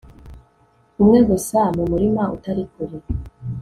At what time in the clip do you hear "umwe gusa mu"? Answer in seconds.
1.01-1.83